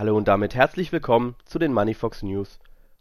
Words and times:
Hallo 0.00 0.16
und 0.16 0.28
damit 0.28 0.54
herzlich 0.54 0.92
willkommen 0.92 1.34
zu 1.44 1.58
den 1.58 1.74
Moneyfox 1.74 2.22
News. 2.22 2.58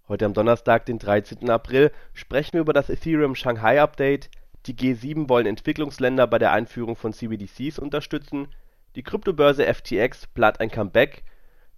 Heute 0.10 0.26
am 0.26 0.34
Donnerstag, 0.34 0.86
den 0.86 1.00
13. 1.00 1.50
April, 1.50 1.94
sprechen 2.14 2.56
wir 2.56 2.60
über 2.60 2.74
das 2.74 2.90
Ethereum 2.90 3.36
Shanghai 3.36 3.82
Update, 3.82 4.30
die 4.66 4.74
G7 4.74 5.30
wollen 5.30 5.46
Entwicklungsländer 5.46 6.28
bei 6.28 6.40
der 6.40 6.52
Einführung 6.52 6.98
von 6.98 7.14
CBDCs 7.14 7.80
unterstützen, 7.80 8.50
die 8.98 9.04
Kryptobörse 9.04 9.66
FTX 9.74 10.28
plant 10.28 10.60
ein 10.60 10.70
Comeback, 10.70 11.24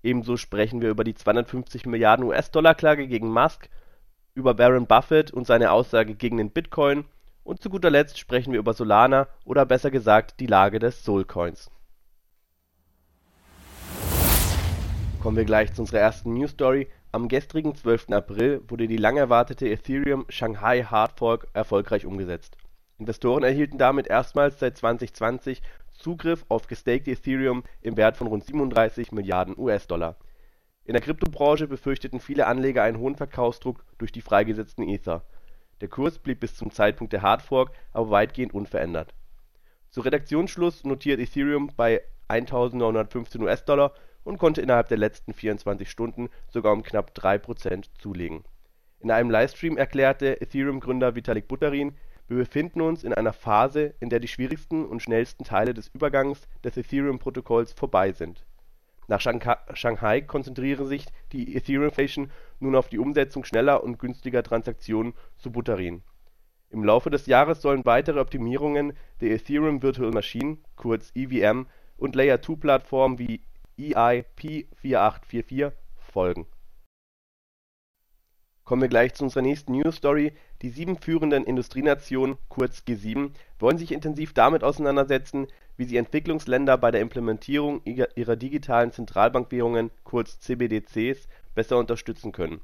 ebenso 0.02 0.38
sprechen 0.38 0.82
wir 0.82 0.90
über 0.90 1.04
die 1.04 1.14
250 1.14 1.86
Milliarden 1.86 2.26
US-Dollar-Klage 2.26 3.08
gegen 3.08 3.32
Musk, 3.32 3.70
über 4.34 4.58
Warren 4.58 4.88
Buffett 4.88 5.30
und 5.30 5.46
seine 5.46 5.70
Aussage 5.70 6.16
gegen 6.16 6.38
den 6.38 6.50
Bitcoin 6.50 7.06
und 7.44 7.62
zu 7.62 7.70
guter 7.70 7.92
Letzt 7.92 8.18
sprechen 8.18 8.54
wir 8.54 8.60
über 8.60 8.74
Solana 8.74 9.28
oder 9.46 9.68
besser 9.68 9.92
gesagt 9.92 10.40
die 10.40 10.48
Lage 10.48 10.80
des 10.80 11.06
Solcoins. 11.06 11.70
Kommen 15.22 15.38
wir 15.38 15.46
gleich 15.46 15.72
zu 15.72 15.84
unserer 15.84 16.00
ersten 16.00 16.34
News 16.34 16.50
Story. 16.50 16.88
Am 17.12 17.28
gestrigen 17.28 17.76
12. 17.76 18.10
April 18.10 18.64
wurde 18.68 18.88
die 18.88 18.98
lang 18.98 19.18
erwartete 19.18 19.70
Ethereum 19.70 20.26
Shanghai 20.30 20.82
Hard 20.82 21.20
Fork 21.20 21.48
erfolgreich 21.54 22.08
umgesetzt. 22.08 22.58
Investoren 22.98 23.44
erhielten 23.44 23.78
damit 23.78 24.08
erstmals 24.08 24.58
seit 24.58 24.80
2020 24.80 25.62
Zugriff 25.92 26.44
auf 26.48 26.66
gestakte 26.66 27.12
Ethereum 27.12 27.62
im 27.84 27.98
Wert 27.98 28.18
von 28.18 28.26
rund 28.26 28.46
37 28.46 29.12
Milliarden 29.12 29.56
US-Dollar. 29.56 30.16
In 30.86 30.94
der 30.94 31.04
Kryptobranche 31.04 31.68
befürchteten 31.68 32.20
viele 32.20 32.48
Anleger 32.48 32.82
einen 32.82 32.98
hohen 32.98 33.16
Verkaufsdruck 33.16 33.86
durch 34.00 34.12
die 34.12 34.22
freigesetzten 34.22 34.90
Ether. 34.90 35.24
Der 35.82 35.88
Kurs 35.88 36.18
blieb 36.18 36.40
bis 36.40 36.56
zum 36.56 36.72
Zeitpunkt 36.72 37.14
der 37.14 37.22
Hardfork 37.22 37.74
aber 37.94 38.10
weitgehend 38.10 38.56
unverändert. 38.56 39.14
Zu 39.92 40.02
Redaktionsschluss 40.02 40.84
notiert 40.84 41.20
Ethereum 41.20 41.70
bei 41.78 42.02
1.915 42.28 43.40
US-Dollar 43.42 43.94
und 44.24 44.38
konnte 44.38 44.62
innerhalb 44.62 44.88
der 44.88 44.98
letzten 44.98 45.34
24 45.34 45.90
Stunden 45.90 46.30
sogar 46.50 46.74
um 46.74 46.84
knapp 46.84 47.12
3% 47.16 47.86
zulegen. 47.98 48.44
In 49.00 49.12
einem 49.12 49.30
Livestream 49.30 49.78
erklärte 49.78 50.42
Ethereum-Gründer 50.42 51.16
Vitalik 51.16 51.48
Buterin, 51.48 51.96
wir 52.28 52.38
befinden 52.38 52.82
uns 52.82 53.04
in 53.04 53.14
einer 53.14 53.34
Phase, 53.34 53.94
in 54.00 54.10
der 54.10 54.20
die 54.20 54.28
schwierigsten 54.28 54.86
und 54.86 55.02
schnellsten 55.02 55.44
Teile 55.44 55.74
des 55.74 55.90
Übergangs 55.90 56.48
des 56.64 56.78
Ethereum-Protokolls 56.78 57.74
vorbei 57.74 58.12
sind. 58.14 58.46
Nach 59.08 59.20
Shanghai 59.20 60.22
konzentriere 60.22 60.86
sich 60.86 61.06
die 61.34 61.56
Ethereum 61.58 61.92
Foundation 61.92 62.32
nun 62.60 62.76
auf 62.76 62.88
die 62.88 63.00
Umsetzung 63.00 63.44
schneller 63.44 63.84
und 63.84 64.00
günstiger 64.00 64.44
Transaktionen 64.44 65.14
zu 65.38 65.52
Buterin. 65.52 66.04
Im 66.70 66.86
Laufe 66.86 67.10
des 67.10 67.26
Jahres 67.26 67.62
sollen 67.62 67.84
weitere 67.84 68.22
Optimierungen 68.22 68.94
der 69.20 69.32
Ethereum 69.32 69.82
Virtual 69.84 70.12
Machine 70.12 70.60
kurz 70.78 71.12
EVM 71.14 71.66
und 71.98 72.16
Layer-2-Plattformen 72.16 73.20
wie 73.20 73.42
EIP-4844 73.78 75.72
folgen. 75.98 76.46
Kommen 78.64 78.84
wir 78.84 78.90
gleich 78.90 79.14
zu 79.16 79.24
unserer 79.24 79.42
nächsten 79.42 79.74
News 79.74 79.98
Story. 79.98 80.34
Die 80.62 80.70
sieben 80.70 80.98
führenden 80.98 81.44
Industrienationen, 81.44 82.38
kurz 82.48 82.84
G7, 82.88 83.32
wollen 83.60 83.78
sich 83.78 83.92
intensiv 83.92 84.34
damit 84.34 84.64
auseinandersetzen, 84.64 85.48
wie 85.76 85.86
sie 85.86 85.98
Entwicklungsländer 85.98 86.78
bei 86.78 86.92
der 86.92 87.02
Implementierung 87.02 87.82
ihrer 87.84 88.36
digitalen 88.36 88.92
Zentralbankwährungen, 88.92 89.92
kurz 90.04 90.40
CBDCs, 90.40 91.28
besser 91.54 91.78
unterstützen 91.80 92.32
können. 92.32 92.62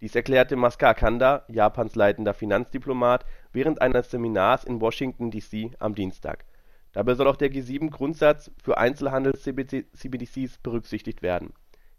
Dies 0.00 0.14
erklärte 0.14 0.56
Masuke 0.56 0.86
Akanda, 0.86 1.44
Japans 1.48 1.94
leitender 1.94 2.34
Finanzdiplomat, 2.34 3.24
während 3.52 3.80
eines 3.80 4.10
Seminars 4.10 4.64
in 4.64 4.80
Washington 4.80 5.30
D.C. 5.30 5.70
am 5.78 5.94
Dienstag 5.94 6.44
Dabei 6.92 7.14
soll 7.14 7.28
auch 7.28 7.36
der 7.36 7.52
G7-Grundsatz 7.52 8.50
für 8.62 8.78
Einzelhandels-CBDCs 8.78 10.58
berücksichtigt 10.62 11.22
werden. 11.22 11.52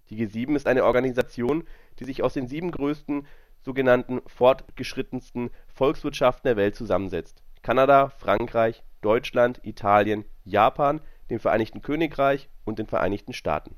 Die 0.10 0.26
G7 0.26 0.56
ist 0.56 0.68
eine 0.68 0.84
Organisation, 0.84 1.64
die 2.00 2.06
sich 2.06 2.24
aus 2.24 2.34
den 2.34 2.48
sieben 2.48 2.72
größten 2.72 3.28
sogenannten 3.62 4.22
fortgeschrittensten 4.26 5.52
Volkswirtschaften 5.68 6.48
der 6.48 6.58
Welt 6.58 6.76
zusammensetzt: 6.76 7.44
Kanada, 7.62 8.10
Frankreich, 8.10 8.84
Deutschland, 9.02 9.60
Italien, 9.64 10.26
Japan, 10.44 11.02
dem 11.30 11.40
Vereinigten 11.40 11.82
Königreich 11.82 12.50
und 12.66 12.80
den 12.80 12.88
Vereinigten 12.88 13.34
Staaten. 13.34 13.76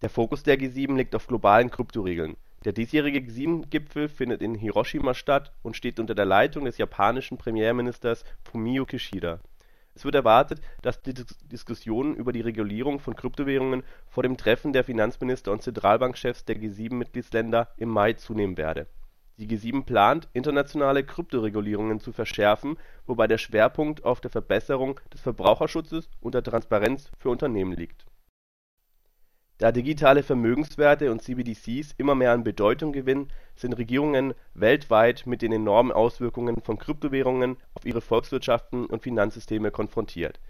Der 0.00 0.10
Fokus 0.10 0.42
der 0.42 0.58
G7 0.58 0.96
liegt 0.96 1.14
auf 1.14 1.28
globalen 1.28 1.70
Kryptoregeln. 1.70 2.36
Der 2.64 2.72
diesjährige 2.72 3.20
G7-Gipfel 3.20 4.08
findet 4.08 4.42
in 4.42 4.54
Hiroshima 4.54 5.14
statt 5.14 5.52
und 5.62 5.76
steht 5.76 6.00
unter 6.00 6.14
der 6.14 6.24
Leitung 6.24 6.64
des 6.64 6.78
japanischen 6.78 7.38
Premierministers 7.38 8.24
Fumio 8.42 8.84
Kishida 8.84 9.40
es 9.94 10.04
wird 10.04 10.14
erwartet, 10.14 10.60
dass 10.80 11.02
die 11.02 11.14
Diskussionen 11.50 12.14
über 12.14 12.32
die 12.32 12.40
Regulierung 12.40 12.98
von 12.98 13.14
Kryptowährungen 13.14 13.82
vor 14.08 14.22
dem 14.22 14.36
Treffen 14.36 14.72
der 14.72 14.84
Finanzminister 14.84 15.52
und 15.52 15.62
Zentralbankchefs 15.62 16.44
der 16.44 16.56
G7-Mitgliedsländer 16.56 17.68
im 17.76 17.90
Mai 17.90 18.14
zunehmen 18.14 18.56
werde. 18.56 18.86
Die 19.38 19.46
G7 19.46 19.84
plant, 19.84 20.28
internationale 20.32 21.04
Kryptoregulierungen 21.04 22.00
zu 22.00 22.12
verschärfen, 22.12 22.78
wobei 23.06 23.26
der 23.26 23.38
Schwerpunkt 23.38 24.04
auf 24.04 24.20
der 24.20 24.30
Verbesserung 24.30 25.00
des 25.12 25.20
Verbraucherschutzes 25.20 26.08
und 26.20 26.34
der 26.34 26.42
Transparenz 26.42 27.10
für 27.18 27.30
Unternehmen 27.30 27.72
liegt 27.72 28.06
da 29.58 29.70
digitale 29.70 30.22
Vermögenswerte 30.22 31.10
und 31.10 31.22
CBDCs 31.22 31.94
immer 31.96 32.14
mehr 32.14 32.32
an 32.32 32.44
Bedeutung 32.44 32.92
gewinnen, 32.92 33.28
sind 33.54 33.74
Regierungen 33.74 34.34
weltweit 34.54 35.24
mit 35.26 35.42
den 35.42 35.52
enormen 35.52 35.92
Auswirkungen 35.92 36.60
von 36.62 36.78
Kryptowährungen 36.78 37.56
auf 37.74 37.84
ihre 37.84 38.00
Volkswirtschaften 38.00 38.86
und 38.86 39.02
Finanzsysteme 39.02 39.70
konfrontiert. 39.70 40.40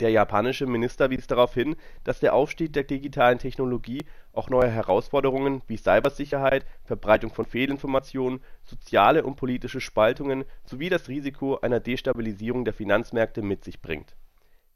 Der 0.00 0.10
japanische 0.10 0.66
Minister 0.66 1.10
wies 1.10 1.28
darauf 1.28 1.54
hin, 1.54 1.76
dass 2.02 2.18
der 2.18 2.34
Aufstieg 2.34 2.72
der 2.72 2.82
digitalen 2.82 3.38
Technologie 3.38 4.04
auch 4.32 4.50
neue 4.50 4.70
Herausforderungen 4.70 5.62
wie 5.68 5.76
Cybersicherheit, 5.76 6.66
Verbreitung 6.82 7.32
von 7.32 7.46
Fehlinformationen, 7.46 8.40
soziale 8.64 9.22
und 9.22 9.36
politische 9.36 9.80
Spaltungen 9.80 10.44
sowie 10.64 10.88
das 10.88 11.08
Risiko 11.08 11.58
einer 11.60 11.78
Destabilisierung 11.78 12.64
der 12.64 12.74
Finanzmärkte 12.74 13.40
mit 13.40 13.62
sich 13.62 13.80
bringt. 13.80 14.16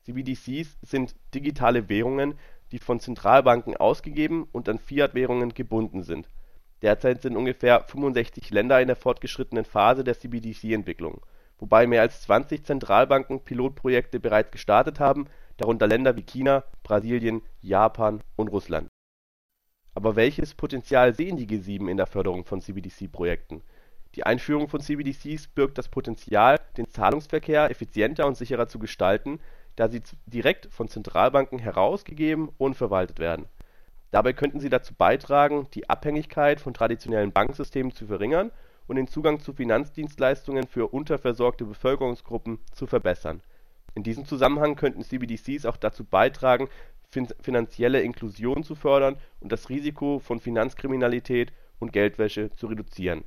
CBDCs 0.05 0.79
sind 0.83 1.17
digitale 1.35 1.89
Währungen 1.89 2.35
die 2.73 2.79
von 2.79 2.99
Zentralbanken 2.99 3.77
ausgegeben 3.77 4.49
und 4.51 4.69
an 4.69 4.79
Fiat-Währungen 4.79 5.55
gebunden 5.55 6.03
sind. 6.03 6.29
Derzeit 6.81 7.23
sind 7.23 7.37
ungefähr 7.37 7.85
65 7.85 8.51
Länder 8.51 8.81
in 8.81 8.89
der 8.89 8.97
fortgeschrittenen 8.97 9.65
Phase 9.65 10.03
der 10.03 10.19
CBDC-Entwicklung, 10.19 11.21
wobei 11.59 11.87
mehr 11.87 12.01
als 12.01 12.23
20 12.23 12.65
Zentralbanken 12.65 13.45
Pilotprojekte 13.45 14.19
bereits 14.19 14.51
gestartet 14.51 14.99
haben, 14.99 15.27
darunter 15.59 15.87
Länder 15.87 16.17
wie 16.17 16.23
China, 16.23 16.65
Brasilien, 16.83 17.43
Japan 17.61 18.21
und 18.35 18.49
Russland. 18.49 18.89
Aber 19.95 20.17
welches 20.17 20.55
Potenzial 20.55 21.15
sehen 21.15 21.37
die 21.37 21.47
G7 21.47 21.89
in 21.89 21.99
der 21.99 22.07
Förderung 22.07 22.45
von 22.47 22.61
CBDC-Projekten? 22.61 23.63
Die 24.15 24.25
Einführung 24.25 24.69
von 24.69 24.81
CBDCs 24.81 25.49
birgt 25.49 25.79
das 25.79 25.89
Potenzial, 25.89 26.59
den 26.77 26.89
Zahlungsverkehr 26.89 27.71
effizienter 27.71 28.27
und 28.27 28.37
sicherer 28.37 28.69
zu 28.69 28.79
gestalten 28.79 29.39
da 29.77 29.89
sie 29.89 30.03
direkt 30.27 30.67
von 30.73 30.89
Zentralbanken 30.89 31.59
herausgegeben 31.59 32.51
und 32.59 32.75
verwaltet 32.75 33.19
werden. 33.19 33.47
Dabei 34.11 34.33
könnten 34.33 34.61
sie 34.61 34.69
dazu 34.69 34.95
beitragen, 34.95 35.69
die 35.75 35.89
Abhängigkeit 35.89 36.61
von 36.61 36.75
traditionellen 36.75 37.33
Banksystemen 37.33 37.93
zu 37.93 38.07
verringern 38.07 38.51
und 38.87 38.97
den 38.97 39.09
Zugang 39.09 39.41
zu 39.41 39.55
Finanzdienstleistungen 39.55 40.67
für 40.67 40.89
unterversorgte 40.89 41.65
Bevölkerungsgruppen 41.65 42.59
zu 42.73 42.87
verbessern. 42.87 43.41
In 43.95 44.03
diesem 44.03 44.27
Zusammenhang 44.27 44.77
könnten 44.77 45.03
CBDCs 45.03 45.67
auch 45.67 45.77
dazu 45.77 46.05
beitragen, 46.05 46.69
finanzielle 47.41 48.03
Inklusion 48.03 48.65
zu 48.65 48.75
fördern 48.75 49.17
und 49.41 49.53
das 49.53 49.69
Risiko 49.69 50.19
von 50.19 50.41
Finanzkriminalität 50.41 51.53
und 51.79 51.93
Geldwäsche 51.93 52.51
zu 52.51 52.67
reduzieren 52.67 53.25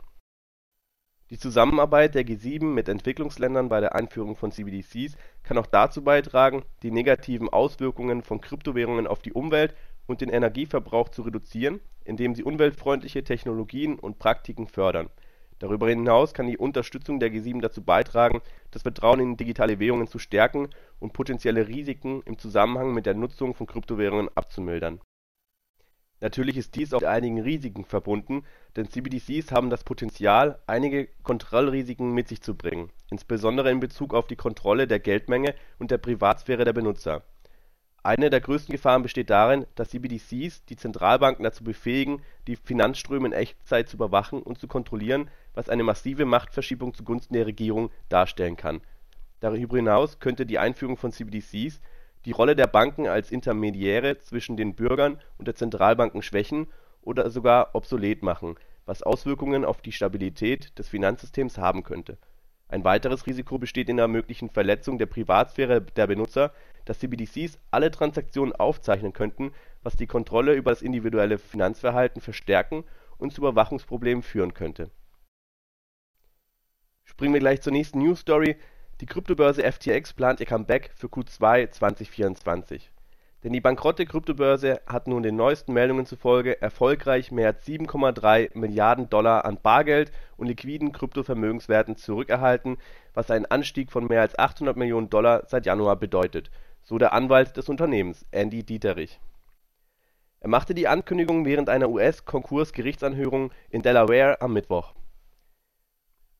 die 1.31 1.39
Zusammenarbeit 1.39 2.13
der 2.13 2.23
G7 2.23 2.65
mit 2.65 2.87
Entwicklungsländern 2.87 3.67
bei 3.67 3.79
der 3.79 3.95
Einführung 3.95 4.35
von 4.35 4.51
CBDCs 4.51 5.17
kann 5.41 5.57
auch 5.57 5.65
dazu 5.65 6.03
beitragen, 6.03 6.63
die 6.83 6.91
negativen 6.91 7.49
Auswirkungen 7.49 8.21
von 8.21 8.41
Kryptowährungen 8.41 9.07
auf 9.07 9.23
die 9.23 9.33
Umwelt 9.33 9.75
und 10.05 10.21
den 10.21 10.29
Energieverbrauch 10.29 11.09
zu 11.09 11.23
reduzieren, 11.23 11.79
indem 12.03 12.35
sie 12.35 12.43
umweltfreundliche 12.43 13.23
Technologien 13.23 13.97
und 13.97 14.19
Praktiken 14.19 14.67
fördern. 14.67 15.09
Darüber 15.57 15.89
hinaus 15.89 16.35
kann 16.35 16.45
die 16.45 16.59
Unterstützung 16.59 17.19
der 17.19 17.31
G7 17.31 17.59
dazu 17.59 17.81
beitragen, 17.83 18.41
das 18.69 18.83
Vertrauen 18.83 19.19
in 19.19 19.35
digitale 19.35 19.79
Währungen 19.79 20.07
zu 20.07 20.19
stärken 20.19 20.69
und 20.99 21.13
potenzielle 21.13 21.67
Risiken 21.67 22.21
im 22.25 22.37
Zusammenhang 22.37 22.93
mit 22.93 23.07
der 23.07 23.15
Nutzung 23.15 23.55
von 23.55 23.65
Kryptowährungen 23.65 24.29
abzumildern 24.35 24.99
Natürlich 26.21 26.57
ist 26.57 26.75
dies 26.75 26.93
auch 26.93 27.01
mit 27.01 27.09
einigen 27.09 27.41
Risiken 27.41 27.83
verbunden, 27.83 28.43
denn 28.75 28.89
CBDCs 28.89 29.51
haben 29.51 29.69
das 29.69 29.83
Potenzial, 29.83 30.59
einige 30.65 31.07
Kontrollrisiken 31.23 32.13
mit 32.13 32.27
sich 32.27 32.41
zu 32.41 32.55
bringen, 32.55 32.89
insbesondere 33.11 33.69
in 33.69 33.79
Bezug 33.79 34.13
auf 34.13 34.27
die 34.27 34.37
Kontrolle 34.37 34.87
der 34.87 34.99
Geldmenge 34.99 35.55
und 35.77 35.91
der 35.91 35.97
Privatsphäre 35.97 36.63
der 36.63 36.73
Benutzer. 36.73 37.23
Eine 38.01 38.29
der 38.29 38.39
größten 38.39 38.71
Gefahren 38.71 39.01
besteht 39.01 39.31
darin, 39.31 39.65
dass 39.73 39.89
CBDCs 39.89 40.63
die 40.65 40.75
Zentralbanken 40.75 41.43
dazu 41.43 41.63
befähigen, 41.63 42.21
die 42.47 42.55
Finanzströme 42.55 43.27
in 43.27 43.33
Echtzeit 43.33 43.89
zu 43.89 43.97
überwachen 43.97 44.43
und 44.43 44.59
zu 44.59 44.67
kontrollieren, 44.67 45.29
was 45.55 45.69
eine 45.69 45.83
massive 45.83 46.25
Machtverschiebung 46.25 46.93
zugunsten 46.93 47.33
der 47.33 47.47
Regierung 47.47 47.89
darstellen 48.07 48.57
kann. 48.57 48.81
Darüber 49.39 49.77
hinaus 49.77 50.19
könnte 50.19 50.45
die 50.45 50.59
Einführung 50.59 50.97
von 50.97 51.11
CBDCs 51.11 51.81
die 52.25 52.31
Rolle 52.31 52.55
der 52.55 52.67
Banken 52.67 53.07
als 53.07 53.31
Intermediäre 53.31 54.17
zwischen 54.19 54.57
den 54.57 54.75
Bürgern 54.75 55.21
und 55.37 55.47
der 55.47 55.55
Zentralbanken 55.55 56.21
schwächen 56.21 56.67
oder 57.01 57.29
sogar 57.29 57.75
obsolet 57.75 58.23
machen, 58.23 58.55
was 58.85 59.03
Auswirkungen 59.03 59.63
auf 59.63 59.81
die 59.81 59.91
Stabilität 59.91 60.77
des 60.77 60.89
Finanzsystems 60.89 61.57
haben 61.57 61.83
könnte. 61.83 62.17
Ein 62.67 62.83
weiteres 62.83 63.27
Risiko 63.27 63.59
besteht 63.59 63.89
in 63.89 63.97
der 63.97 64.07
möglichen 64.07 64.49
Verletzung 64.49 64.97
der 64.97 65.05
Privatsphäre 65.05 65.81
der 65.81 66.07
Benutzer, 66.07 66.51
da 66.85 66.95
CBDCs 66.95 67.59
alle 67.69 67.91
Transaktionen 67.91 68.55
aufzeichnen 68.55 69.13
könnten, 69.13 69.51
was 69.83 69.95
die 69.95 70.07
Kontrolle 70.07 70.53
über 70.53 70.71
das 70.71 70.81
individuelle 70.81 71.37
Finanzverhalten 71.37 72.21
verstärken 72.21 72.83
und 73.17 73.33
zu 73.33 73.41
Überwachungsproblemen 73.41 74.23
führen 74.23 74.55
könnte. 74.55 74.89
Springen 77.03 77.33
wir 77.33 77.39
gleich 77.39 77.61
zur 77.61 77.71
nächsten 77.71 77.99
News 77.99 78.21
Story 78.21 78.57
die 79.01 79.05
Kryptobörse 79.05 79.69
FTX 79.69 80.13
plant 80.13 80.39
ihr 80.39 80.45
Comeback 80.45 80.91
für 80.95 81.07
Q2 81.07 81.69
2024. 81.69 82.91
Denn 83.43 83.51
die 83.51 83.59
bankrotte 83.59 84.05
Kryptobörse 84.05 84.81
hat 84.87 85.07
nun 85.07 85.21
den 85.21 85.35
neuesten 85.35 85.73
Meldungen 85.73 86.05
zufolge 86.05 86.61
erfolgreich 86.61 87.31
mehr 87.31 87.47
als 87.47 87.67
7,3 87.67 88.57
Milliarden 88.57 89.09
Dollar 89.09 89.43
an 89.43 89.59
Bargeld 89.61 90.11
und 90.37 90.47
liquiden 90.47 90.93
Kryptovermögenswerten 90.93 91.97
zurückerhalten, 91.97 92.77
was 93.13 93.29
einen 93.29 93.45
Anstieg 93.45 93.91
von 93.91 94.07
mehr 94.07 94.21
als 94.21 94.39
800 94.39 94.77
Millionen 94.77 95.09
Dollar 95.09 95.43
seit 95.45 95.65
Januar 95.65 95.97
bedeutet, 95.97 96.49
so 96.81 96.97
der 96.97 97.13
Anwalt 97.13 97.57
des 97.57 97.67
Unternehmens, 97.67 98.25
Andy 98.31 98.63
Dieterich. 98.63 99.19
Er 100.39 100.49
machte 100.49 100.73
die 100.73 100.87
Ankündigung 100.87 101.45
während 101.45 101.69
einer 101.69 101.89
US-Konkursgerichtsanhörung 101.89 103.51
in 103.69 103.81
Delaware 103.81 104.41
am 104.41 104.53
Mittwoch 104.53 104.93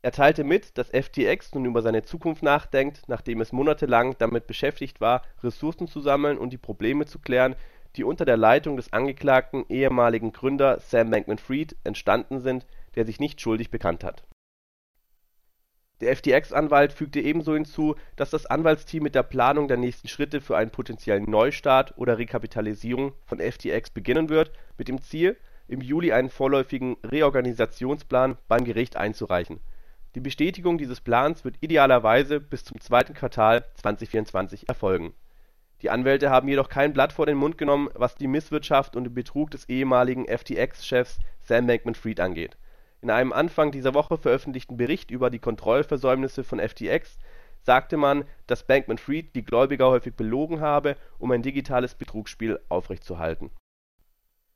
er 0.05 0.11
teilte 0.11 0.43
mit, 0.43 0.77
dass 0.77 0.91
FTX 0.91 1.55
nun 1.55 1.65
über 1.65 1.81
seine 1.81 2.03
Zukunft 2.03 2.43
nachdenkt, 2.43 3.01
nachdem 3.07 3.41
es 3.41 3.51
monatelang 3.51 4.15
damit 4.19 4.45
beschäftigt 4.45 5.01
war, 5.01 5.23
Ressourcen 5.41 5.87
zu 5.87 5.99
sammeln 5.99 6.37
und 6.37 6.51
die 6.53 6.59
Probleme 6.59 7.07
zu 7.07 7.17
klären, 7.17 7.55
die 7.95 8.03
unter 8.03 8.23
der 8.23 8.37
Leitung 8.37 8.77
des 8.77 8.93
angeklagten 8.93 9.65
ehemaligen 9.67 10.31
Gründer 10.31 10.79
Sam 10.79 11.09
Bankman-Fried 11.09 11.75
entstanden 11.83 12.39
sind, 12.39 12.67
der 12.93 13.07
sich 13.07 13.19
nicht 13.19 13.41
schuldig 13.41 13.71
bekannt 13.71 14.03
hat. 14.03 14.27
Der 16.01 16.15
FTX-Anwalt 16.15 16.93
fügte 16.93 17.19
ebenso 17.19 17.55
hinzu, 17.55 17.95
dass 18.15 18.29
das 18.29 18.45
Anwaltsteam 18.45 19.01
mit 19.01 19.15
der 19.15 19.23
Planung 19.23 19.67
der 19.67 19.77
nächsten 19.77 20.07
Schritte 20.07 20.39
für 20.39 20.55
einen 20.55 20.69
potenziellen 20.69 21.25
Neustart 21.27 21.97
oder 21.97 22.19
Rekapitalisierung 22.19 23.13
von 23.25 23.39
FTX 23.39 23.89
beginnen 23.89 24.29
wird, 24.29 24.51
mit 24.77 24.87
dem 24.87 25.01
Ziel, 25.01 25.35
im 25.67 25.81
Juli 25.81 26.11
einen 26.11 26.29
vorläufigen 26.29 26.95
Reorganisationsplan 27.03 28.37
beim 28.47 28.65
Gericht 28.65 28.97
einzureichen 28.97 29.59
die 30.15 30.21
Bestätigung 30.21 30.77
dieses 30.77 31.01
Plans 31.01 31.43
wird 31.43 31.57
idealerweise 31.59 32.39
bis 32.39 32.63
zum 32.63 32.79
zweiten 32.79 33.13
Quartal 33.13 33.65
2024 33.75 34.69
erfolgen. 34.69 35.13
Die 35.81 35.89
Anwälte 35.89 36.29
haben 36.29 36.47
jedoch 36.47 36.69
kein 36.69 36.93
Blatt 36.93 37.11
vor 37.11 37.25
den 37.25 37.35
Mund 37.35 37.57
genommen, 37.57 37.89
was 37.93 38.15
die 38.15 38.27
Misswirtschaft 38.27 38.95
und 38.95 39.03
den 39.03 39.13
Betrug 39.13 39.51
des 39.51 39.67
ehemaligen 39.67 40.25
FTX-Chefs 40.25 41.19
Sam 41.41 41.67
Bankman-Fried 41.67 42.21
angeht. 42.21 42.57
In 43.01 43.11
einem 43.11 43.33
Anfang 43.33 43.73
dieser 43.73 43.93
Woche 43.93 44.17
veröffentlichten 44.17 44.77
Bericht 44.77 45.11
über 45.11 45.29
die 45.29 45.39
Kontrollversäumnisse 45.39 46.45
von 46.45 46.59
FTX 46.59 47.17
sagte 47.61 47.97
man, 47.97 48.23
dass 48.47 48.65
Bankman-Fried 48.65 49.35
die 49.35 49.43
Gläubiger 49.43 49.89
häufig 49.89 50.15
belogen 50.15 50.61
habe, 50.61 50.95
um 51.19 51.29
ein 51.31 51.41
digitales 51.41 51.93
Betrugsspiel 51.93 52.61
aufrechtzuerhalten 52.69 53.51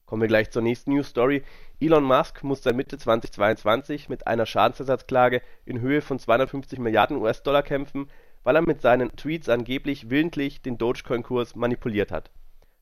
Kommen 0.10 0.24
wir 0.24 0.28
gleich 0.28 0.50
zur 0.50 0.64
nächsten 0.64 0.94
News 0.94 1.10
Story. 1.10 1.44
Elon 1.80 2.04
Musk 2.04 2.44
muss 2.44 2.64
seit 2.64 2.76
Mitte 2.76 2.98
2022 2.98 4.10
mit 4.10 4.26
einer 4.26 4.48
Schadensersatzklage 4.48 5.44
in 5.66 5.82
Höhe 5.82 6.02
von 6.02 6.18
250 6.18 6.80
Milliarden 6.80 7.18
US-Dollar 7.18 7.62
kämpfen, 7.62 8.10
weil 8.44 8.56
er 8.56 8.64
mit 8.64 8.82
seinen 8.82 9.16
Tweets 9.16 9.50
angeblich 9.50 10.10
willentlich 10.10 10.64
den 10.64 10.80
Dogecoin-Kurs 10.80 11.56
manipuliert 11.56 12.12
hat. 12.12 12.32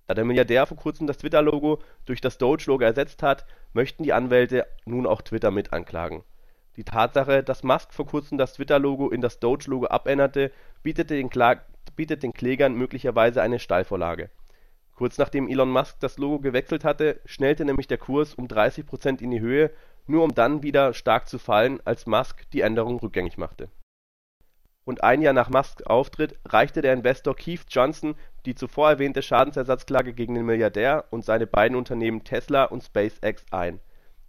Da 0.05 0.13
der 0.13 0.23
Milliardär 0.23 0.65
vor 0.67 0.77
kurzem 0.77 1.05
das 1.05 1.17
Twitter-Logo 1.17 1.79
durch 2.05 2.21
das 2.21 2.37
Doge-Logo 2.37 2.85
ersetzt 2.85 3.21
hat, 3.21 3.45
möchten 3.73 4.03
die 4.03 4.13
Anwälte 4.13 4.65
nun 4.85 5.05
auch 5.05 5.21
Twitter 5.21 5.51
mit 5.51 5.73
anklagen. 5.73 6.23
Die 6.77 6.85
Tatsache, 6.85 7.43
dass 7.43 7.61
Musk 7.61 7.93
vor 7.93 8.07
kurzem 8.07 8.37
das 8.37 8.53
Twitter-Logo 8.53 9.09
in 9.09 9.19
das 9.19 9.41
Doge-Logo 9.41 9.87
abänderte, 9.87 10.49
bietet 10.81 11.09
den, 11.09 11.29
bietet 11.97 12.23
den 12.23 12.31
Klägern 12.31 12.75
möglicherweise 12.75 13.41
eine 13.41 13.59
Steilvorlage 13.59 14.29
Kurz 14.97 15.19
nachdem 15.19 15.47
Elon 15.47 15.69
Musk 15.69 15.99
das 15.99 16.17
Logo 16.17 16.39
gewechselt 16.39 16.83
hatte, 16.83 17.21
schnellte 17.23 17.63
nämlich 17.63 17.87
der 17.87 17.99
Kurs 17.99 18.33
um 18.33 18.47
30 18.47 18.83
Prozent 18.83 19.21
in 19.21 19.29
die 19.29 19.39
Höhe, 19.39 19.69
nur 20.07 20.23
um 20.23 20.33
dann 20.33 20.63
wieder 20.63 20.95
stark 20.95 21.29
zu 21.29 21.37
fallen, 21.37 21.79
als 21.85 22.07
Musk 22.07 22.49
die 22.49 22.61
Änderung 22.61 22.97
rückgängig 22.97 23.37
machte. 23.37 23.69
Rund 24.87 25.03
ein 25.03 25.21
Jahr 25.21 25.33
nach 25.33 25.49
Musks 25.49 25.83
Auftritt 25.83 26.39
reichte 26.45 26.81
der 26.81 26.93
Investor 26.93 27.35
Keith 27.35 27.65
Johnson 27.69 28.15
die 28.47 28.55
zuvor 28.55 28.89
erwähnte 28.89 29.21
Schadensersatzklage 29.21 30.13
gegen 30.13 30.33
den 30.33 30.47
Milliardär 30.47 31.05
und 31.11 31.23
seine 31.23 31.45
beiden 31.45 31.77
Unternehmen 31.77 32.23
Tesla 32.23 32.63
und 32.63 32.83
SpaceX 32.83 33.45
ein. 33.51 33.79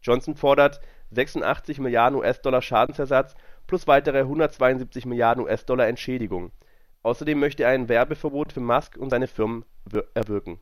Johnson 0.03 0.35
fordert 0.35 0.83
86 1.13 1.79
Milliarden 1.79 2.19
US-Dollar 2.19 2.61
Schadensersatz 2.61 3.37
plus 3.67 3.87
weitere 3.87 4.19
172 4.19 5.07
Milliarden 5.07 5.45
US-Dollar 5.45 5.87
Entschädigung 5.87 6.53
Außerdem 7.03 7.39
möchte 7.39 7.65
er 7.65 7.71
ein 7.71 7.89
Werbeverbot 7.89 8.53
für 8.53 8.61
Musk 8.61 8.97
und 8.97 9.11
seine 9.11 9.27
Firmen 9.27 9.65
erwirken. 10.15 10.59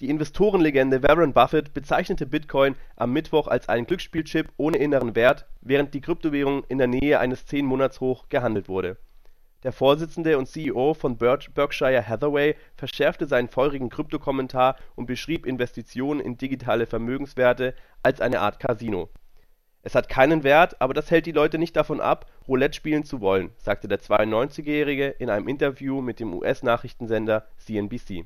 Die 0.00 0.10
Investorenlegende 0.10 1.02
Warren 1.02 1.32
Buffett 1.32 1.72
bezeichnete 1.72 2.26
Bitcoin 2.26 2.76
am 2.96 3.12
Mittwoch 3.12 3.48
als 3.48 3.68
einen 3.68 3.86
Glücksspielchip 3.86 4.52
ohne 4.58 4.76
inneren 4.76 5.14
Wert, 5.16 5.46
während 5.62 5.94
die 5.94 6.02
Kryptowährung 6.02 6.64
in 6.68 6.76
der 6.76 6.86
Nähe 6.86 7.18
eines 7.18 7.46
10-Monatshoch 7.48 8.28
gehandelt 8.28 8.68
wurde. 8.68 8.98
Der 9.62 9.72
Vorsitzende 9.72 10.36
und 10.36 10.46
CEO 10.46 10.92
von 10.92 11.16
Berkshire 11.16 12.06
Hathaway 12.06 12.56
verschärfte 12.76 13.26
seinen 13.26 13.48
feurigen 13.48 13.88
Kryptokommentar 13.88 14.76
und 14.96 15.06
beschrieb 15.06 15.46
Investitionen 15.46 16.20
in 16.20 16.36
digitale 16.36 16.86
Vermögenswerte 16.86 17.74
als 18.02 18.20
eine 18.20 18.40
Art 18.40 18.60
Casino 18.60 19.08
es 19.86 19.94
hat 19.94 20.08
keinen 20.08 20.42
Wert, 20.42 20.80
aber 20.80 20.94
das 20.94 21.12
hält 21.12 21.26
die 21.26 21.32
Leute 21.32 21.58
nicht 21.58 21.76
davon 21.76 22.00
ab, 22.00 22.26
Roulette 22.48 22.74
spielen 22.74 23.04
zu 23.04 23.20
wollen, 23.20 23.52
sagte 23.56 23.86
der 23.86 24.00
92-Jährige 24.00 25.06
in 25.06 25.30
einem 25.30 25.46
Interview 25.46 26.02
mit 26.02 26.18
dem 26.18 26.34
US-Nachrichtensender 26.34 27.46
CNBC. 27.58 28.24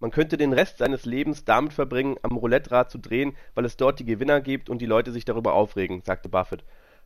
Man 0.00 0.10
könnte 0.10 0.36
den 0.36 0.52
Rest 0.52 0.78
seines 0.78 1.04
Lebens 1.04 1.44
damit 1.44 1.74
verbringen, 1.74 2.16
am 2.22 2.36
Roulette-Rad 2.36 2.90
zu 2.90 2.98
drehen, 2.98 3.36
weil 3.54 3.66
es 3.66 3.76
dort 3.76 4.00
die 4.00 4.04
Gewinner 4.04 4.40
gibt 4.40 4.68
und 4.68 4.82
die 4.82 4.86
Leute 4.86 5.12
sich 5.12 5.24
darüber 5.24 5.52
aufregen, 5.52 6.02
sagte 6.02 6.28
Buffett. 6.28 6.64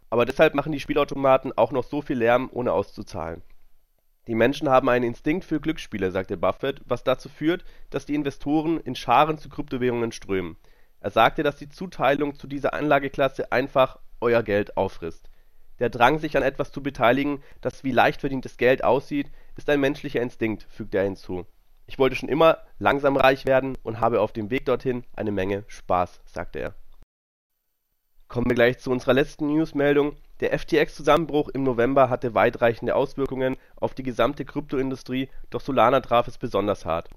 Aber 0.08 0.24
deshalb 0.24 0.54
machen 0.54 0.72
die 0.72 0.80
Spielautomaten 0.80 1.52
auch 1.54 1.72
noch 1.72 1.84
so 1.84 2.00
viel 2.00 2.16
Lärm, 2.16 2.48
ohne 2.54 2.72
auszuzahlen. 2.72 3.42
Die 4.28 4.34
Menschen 4.34 4.70
haben 4.70 4.88
einen 4.88 5.04
Instinkt 5.04 5.44
für 5.44 5.60
Glücksspiele, 5.60 6.10
sagte 6.10 6.38
Buffett, 6.38 6.80
was 6.86 7.04
dazu 7.04 7.28
führt, 7.28 7.66
dass 7.90 8.06
die 8.06 8.14
Investoren 8.14 8.80
in 8.80 8.94
Scharen 8.94 9.36
zu 9.36 9.50
Kryptowährungen 9.50 10.10
strömen 10.10 10.56
er 11.02 11.10
sagte, 11.10 11.42
dass 11.42 11.56
die 11.56 11.68
Zuteilung 11.68 12.36
zu 12.36 12.46
dieser 12.46 12.74
Anlageklasse 12.74 13.50
einfach 13.50 13.98
„euer 14.20 14.44
Geld 14.44 14.76
auffrisst. 14.76 15.28
Der 15.80 15.90
Drang, 15.90 16.20
sich 16.20 16.36
an 16.36 16.44
etwas 16.44 16.70
zu 16.70 16.80
beteiligen, 16.80 17.42
das 17.60 17.82
wie 17.82 17.90
leicht 17.90 18.20
verdientes 18.20 18.56
Geld 18.56 18.84
aussieht, 18.84 19.32
ist 19.56 19.68
ein 19.68 19.80
menschlicher 19.80 20.22
Instinkt, 20.22 20.62
fügte 20.70 20.98
er 20.98 21.04
hinzu. 21.04 21.44
Ich 21.86 21.98
wollte 21.98 22.14
schon 22.14 22.28
immer 22.28 22.58
langsam 22.78 23.16
reich 23.16 23.46
werden 23.46 23.76
und 23.82 23.98
habe 23.98 24.20
auf 24.20 24.32
dem 24.32 24.50
Weg 24.50 24.64
dorthin 24.66 25.02
eine 25.16 25.32
Menge 25.32 25.64
Spaß, 25.66 26.20
sagte 26.24 26.60
er. 26.60 26.74
Kommen 28.28 28.48
wir 28.48 28.54
gleich 28.54 28.78
zu 28.78 28.92
unserer 28.92 29.12
letzten 29.12 29.48
Newsmeldung. 29.48 30.14
Der 30.38 30.56
FTX-Zusammenbruch 30.56 31.48
im 31.48 31.64
November 31.64 32.10
hatte 32.10 32.34
weitreichende 32.34 32.94
Auswirkungen 32.94 33.56
auf 33.74 33.94
die 33.94 34.04
gesamte 34.04 34.44
Kryptoindustrie, 34.44 35.28
doch 35.50 35.60
Solana 35.60 36.00
traf 36.00 36.28
es 36.28 36.38
besonders 36.38 36.84
hart 36.84 37.08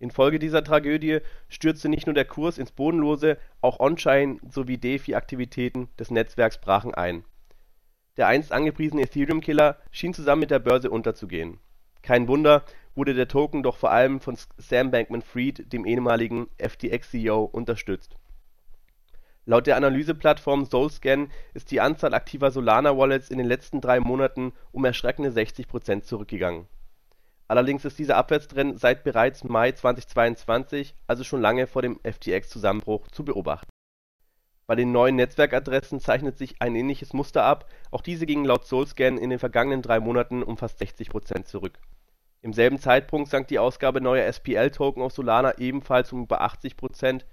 Infolge 0.00 0.38
dieser 0.38 0.64
Tragödie 0.64 1.18
stürzte 1.50 1.90
nicht 1.90 2.06
nur 2.06 2.14
der 2.14 2.24
Kurs 2.24 2.56
ins 2.56 2.72
Bodenlose, 2.72 3.36
auch 3.60 3.80
On-Chain 3.80 4.40
sowie 4.48 4.78
DeFi-Aktivitäten 4.78 5.88
des 5.98 6.10
Netzwerks 6.10 6.58
brachen 6.58 6.94
ein. 6.94 7.22
Der 8.16 8.26
einst 8.26 8.50
angepriesene 8.50 9.02
Ethereum-Killer 9.02 9.76
schien 9.90 10.14
zusammen 10.14 10.40
mit 10.40 10.50
der 10.50 10.58
Börse 10.58 10.90
unterzugehen. 10.90 11.58
Kein 12.02 12.28
Wunder, 12.28 12.64
wurde 12.94 13.12
der 13.12 13.28
Token 13.28 13.62
doch 13.62 13.76
vor 13.76 13.90
allem 13.92 14.20
von 14.20 14.38
Sam 14.56 14.90
Bankman-Fried, 14.90 15.70
dem 15.70 15.84
ehemaligen 15.84 16.48
FTX-CEO, 16.56 17.44
unterstützt. 17.44 18.16
Laut 19.44 19.66
der 19.66 19.76
Analyseplattform 19.76 20.64
Solscan 20.64 21.30
ist 21.52 21.70
die 21.70 21.80
Anzahl 21.80 22.14
aktiver 22.14 22.50
Solana-Wallets 22.50 23.28
in 23.28 23.36
den 23.36 23.46
letzten 23.46 23.82
drei 23.82 24.00
Monaten 24.00 24.52
um 24.72 24.84
erschreckende 24.84 25.30
60 25.30 25.68
Prozent 25.68 26.06
zurückgegangen 26.06 26.66
Allerdings 27.50 27.84
ist 27.84 27.98
dieser 27.98 28.16
Abwärtstrend 28.16 28.78
seit 28.78 29.02
bereits 29.02 29.42
Mai 29.42 29.72
2022, 29.72 30.94
also 31.08 31.24
schon 31.24 31.40
lange 31.40 31.66
vor 31.66 31.82
dem 31.82 31.98
FTX-Zusammenbruch, 32.04 33.08
zu 33.08 33.24
beobachten. 33.24 33.68
Bei 34.68 34.76
den 34.76 34.92
neuen 34.92 35.16
Netzwerkadressen 35.16 35.98
zeichnet 35.98 36.38
sich 36.38 36.62
ein 36.62 36.76
ähnliches 36.76 37.12
Muster 37.12 37.42
ab, 37.42 37.68
auch 37.90 38.02
diese 38.02 38.24
gingen 38.24 38.44
laut 38.44 38.66
Solscan 38.66 39.18
in 39.18 39.30
den 39.30 39.40
vergangenen 39.40 39.82
drei 39.82 39.98
Monaten 39.98 40.44
um 40.44 40.58
fast 40.58 40.78
60 40.78 41.08
Prozent 41.08 41.48
zurück. 41.48 41.80
Im 42.40 42.52
selben 42.52 42.78
Zeitpunkt 42.78 43.28
sank 43.28 43.48
die 43.48 43.58
Ausgabe 43.58 44.00
neuer 44.00 44.32
SPL-Token 44.32 45.02
auf 45.02 45.10
Solana 45.10 45.58
ebenfalls 45.58 46.12
um 46.12 46.22
über 46.22 46.42
80 46.42 46.76
Prozent 46.76 47.26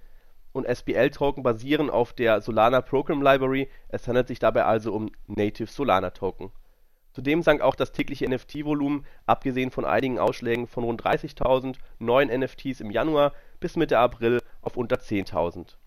und 0.52 0.66
SPL-Token 0.66 1.44
basieren 1.44 1.92
auf 1.92 2.14
der 2.14 2.42
Solana 2.42 2.82
Program 2.82 3.22
Library, 3.22 3.70
es 3.90 4.08
handelt 4.08 4.30
sich 4.30 4.40
dabei 4.40 4.66
also 4.66 4.94
um 4.94 5.12
Native 5.28 5.70
Solana 5.70 6.10
Token 6.10 6.52
Zudem 7.18 7.42
sank 7.42 7.62
auch 7.62 7.74
das 7.74 7.94
tägliche 7.94 8.30
NFT-Volumen 8.30 9.04
abgesehen 9.26 9.72
von 9.72 9.86
einigen 9.86 10.20
Ausschlägen 10.20 10.68
von 10.68 10.84
rund 10.84 11.02
30.000 11.04 11.78
neuen 11.98 12.30
NFTs 12.30 12.80
im 12.80 12.92
Januar 12.92 13.34
bis 13.60 13.76
Mitte 13.76 13.98
April 13.98 14.40
auf 14.62 14.78
unter 14.78 14.98
10.000. 14.98 15.78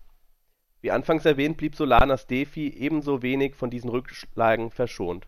Wie 0.81 0.91
anfangs 0.91 1.23
erwähnt, 1.23 1.55
blieb 1.55 1.77
Solanas 1.77 2.27
DeFi 2.27 2.67
ebenso 2.77 3.21
wenig 3.21 3.55
von 3.55 3.69
diesen 3.69 3.89
Rückschlägen 3.89 4.71
verschont. 4.71 5.25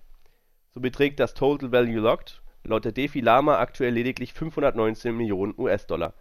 So 0.73 0.81
beträgt 0.81 1.21
das 1.21 1.35
Total 1.35 1.71
Value 1.71 2.01
Locked 2.01 2.41
laut 2.65 2.83
der 2.83 2.91
DeFi-Lama 2.91 3.59
aktuell 3.59 3.93
lediglich 3.93 4.33
519 4.33 5.15
Millionen 5.15 5.53
US-Dollar. 5.57 6.13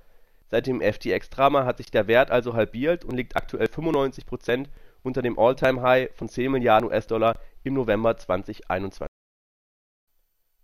Seit 0.47 0.69
dem 0.69 0.81
FTX-Drama 0.81 1.65
hat 1.65 1.79
sich 1.79 1.91
der 1.91 2.07
Wert 2.07 2.31
also 2.31 2.55
halbiert 2.55 3.05
und 3.05 3.17
liegt 3.17 3.35
aktuell 3.35 3.67
95 3.67 4.27
Prozent 4.27 4.71
unter 5.03 5.23
dem 5.23 5.41
All-Time-High 5.41 6.11
von 6.15 6.29
10 6.29 6.53
Milliarden 6.53 6.89
US-Dollar 6.89 7.37
im 7.65 7.75
November 7.75 8.17
2021. 8.17 9.12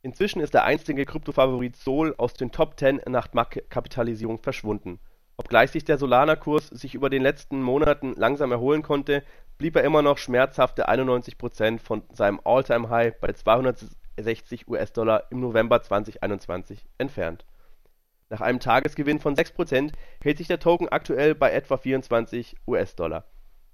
Inzwischen 0.09 0.41
ist 0.41 0.55
der 0.55 0.65
einstige 0.65 1.05
Kryptofavorit 1.05 1.77
Sol 1.77 2.15
aus 2.17 2.33
den 2.33 2.51
Top 2.51 2.79
10 2.79 3.03
nach 3.09 3.35
Marktkapitalisierung 3.35 4.39
verschwunden. 4.39 5.01
Obgleich 5.37 5.71
sich 5.71 5.85
der 5.85 5.99
Solana-Kurs 5.99 6.69
sich 6.69 6.95
über 6.95 7.11
den 7.11 7.21
letzten 7.21 7.61
Monaten 7.61 8.15
langsam 8.17 8.51
erholen 8.51 8.81
konnte, 8.81 9.23
blieb 9.59 9.77
er 9.77 9.85
immer 9.85 10.01
noch 10.01 10.17
schmerzhafte 10.17 10.89
91 10.89 11.37
Prozent 11.37 11.83
von 11.83 12.05
seinem 12.11 12.41
All-Time-High 12.43 13.21
bei 13.21 13.35
260 13.35 14.67
US-Dollar 14.67 15.25
im 15.31 15.41
November 15.41 15.83
2021 15.83 16.87
entfernt. 16.97 17.45
Nach 18.31 18.41
einem 18.41 18.61
Tagesgewinn 18.61 19.21
von 19.21 19.37
6 19.37 19.53
Prozent 19.53 19.93
hält 20.23 20.39
sich 20.39 20.49
der 20.49 20.59
Token 20.59 20.89
aktuell 20.89 21.35
bei 21.35 21.51
etwa 21.51 21.77
24 21.77 22.57
US-Dollar. 22.67 23.27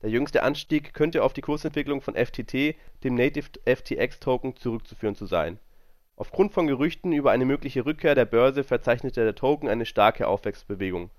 Der 0.03 0.11
jüngste 0.11 0.43
Anstieg 0.43 0.95
könnte 0.95 1.23
auf 1.23 1.33
die 1.33 1.43
Kursentwicklung 1.43 2.01
von 2.01 2.17
FTT, 2.17 2.75
dem 3.05 3.15
Native 3.15 3.51
FTX 3.65 4.19
Token, 4.19 4.57
zurückzuführen 4.57 5.15
zu 5.15 5.27
sein 5.27 5.61
Aufgrund 6.17 6.53
von 6.53 6.69
Gerüchten 6.69 7.13
über 7.13 7.33
eine 7.33 7.45
mögliche 7.45 7.85
Rückkehr 7.85 8.15
der 8.15 8.25
Börse 8.25 8.63
verzeichnete 8.63 9.25
der 9.25 9.35
Token 9.35 9.69
eine 9.69 9.85
starke 9.85 10.29
Aufwärtsbewegung. 10.29 11.11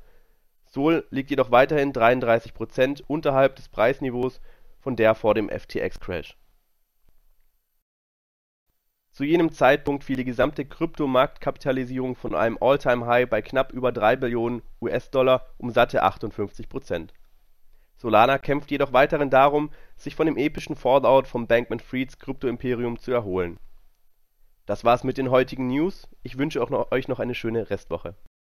Sol 0.65 1.05
liegt 1.09 1.29
jedoch 1.29 1.51
weiterhin 1.51 1.91
33 1.91 2.53
Prozent 2.53 3.03
unterhalb 3.07 3.57
des 3.57 3.67
Preisniveaus 3.67 4.39
von 4.79 4.95
der 4.95 5.13
vor 5.13 5.33
dem 5.33 5.49
FTX-Crash. 5.49 6.37
Zu 9.11 9.23
jenem 9.23 9.51
Zeitpunkt 9.51 10.03
fiel 10.03 10.17
die 10.17 10.25
gesamte 10.25 10.65
Krypto-Marktkapitalisierung 10.65 12.15
von 12.15 12.33
einem 12.35 12.57
All-Time-High 12.59 13.29
bei 13.29 13.41
knapp 13.41 13.71
über 13.73 13.91
3 13.91 14.17
Billionen 14.17 14.61
US-Dollar 14.81 15.45
um 15.57 15.71
satte 15.71 16.03
58 16.03 16.69
Prozent. 16.69 17.13
Solana 17.97 18.37
kämpft 18.37 18.71
jedoch 18.71 18.91
weiterhin 18.91 19.29
darum, 19.29 19.71
sich 19.95 20.15
von 20.15 20.25
dem 20.25 20.37
epischen 20.37 20.75
Fallout 20.75 21.27
vom 21.27 21.47
Bankman-Frieds 21.47 22.19
Kryptoimperium 22.19 22.99
zu 22.99 23.11
erholen 23.11 23.57
das 24.65 24.83
war's 24.83 25.03
mit 25.03 25.17
den 25.17 25.29
heutigen 25.29 25.67
News. 25.67 26.07
Ich 26.23 26.37
wünsche 26.37 26.61
euch 26.91 27.07
noch 27.07 27.19
eine 27.19 27.35
schöne 27.35 27.69
Restwoche 27.69 28.15